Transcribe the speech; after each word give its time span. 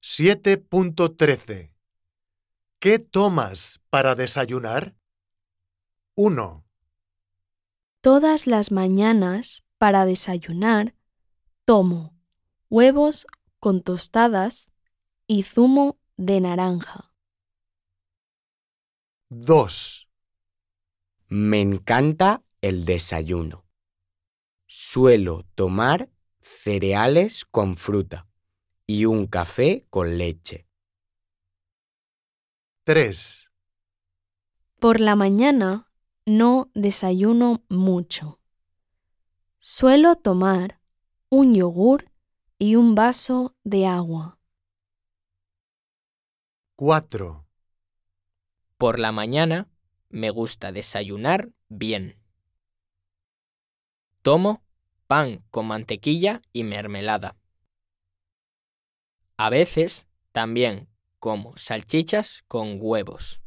7.13 0.00 1.72
¿Qué 2.78 2.98
tomas 3.00 3.80
para 3.90 4.14
desayunar? 4.14 4.94
1, 6.14 6.64
Todas 8.00 8.46
las 8.46 8.70
mañanas, 8.70 9.64
para 9.76 10.06
desayunar, 10.06 10.94
tomo 11.64 12.16
huevos 12.70 13.26
con 13.58 13.82
tostadas 13.82 14.70
y 15.26 15.42
zumo 15.42 15.98
de 16.16 16.40
naranja. 16.40 17.12
2, 19.30 20.08
Me 21.26 21.60
encanta 21.60 22.42
el 22.60 22.84
desayuno. 22.84 23.66
Suelo 24.66 25.44
tomar 25.56 26.08
cereales 26.40 27.44
con 27.44 27.76
fruta 27.76 28.27
y 28.90 29.04
un 29.04 29.26
café 29.26 29.86
con 29.90 30.16
leche. 30.16 30.66
3, 32.84 33.50
Por 34.80 35.02
la 35.02 35.14
mañana 35.14 35.92
no 36.24 36.70
desayuno 36.74 37.62
mucho. 37.68 38.40
Suelo 39.58 40.14
tomar 40.14 40.80
un 41.28 41.54
yogur 41.54 42.10
y 42.58 42.76
un 42.76 42.94
vaso 42.94 43.54
de 43.62 43.86
agua. 43.86 44.38
4, 46.76 47.44
Por 48.78 48.98
la 48.98 49.12
mañana 49.12 49.68
me 50.08 50.30
gusta 50.30 50.72
desayunar 50.72 51.52
bien. 51.68 52.16
Tomo 54.22 54.62
pan 55.06 55.44
con 55.50 55.66
mantequilla 55.66 56.40
y 56.54 56.64
mermelada. 56.64 57.36
A 59.40 59.50
veces 59.50 60.08
también 60.32 60.88
como 61.20 61.56
salchichas 61.56 62.42
con 62.48 62.78
huevos. 62.80 63.40